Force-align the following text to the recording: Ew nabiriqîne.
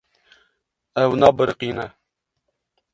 Ew 1.01 1.11
nabiriqîne. 1.19 1.85